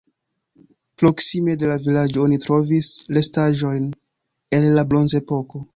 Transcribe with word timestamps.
Proksime 1.01 1.53
de 1.63 1.69
la 1.73 1.77
vilaĝo 1.89 2.25
oni 2.29 2.41
trovis 2.47 2.91
restaĵojn 3.19 3.89
el 4.61 4.71
la 4.81 4.91
bronzepoko. 4.93 5.69